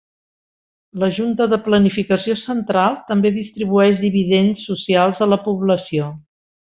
[1.01, 6.09] La junta de planificació central també distribueix dividends socials a la població.